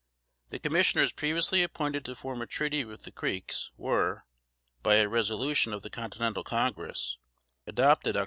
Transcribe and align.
The 0.49 0.57
Commissioners 0.57 1.13
previously 1.13 1.61
appointed 1.61 2.05
to 2.05 2.15
form 2.15 2.41
a 2.41 2.47
treaty 2.47 2.83
with 2.83 3.03
the 3.03 3.11
Creeks, 3.11 3.69
were, 3.77 4.23
by 4.81 4.95
a 4.95 5.07
resolution 5.07 5.73
of 5.73 5.83
the 5.83 5.91
Continental 5.91 6.43
Congress, 6.43 7.19
adopted 7.67 8.15
Oct. 8.15 8.19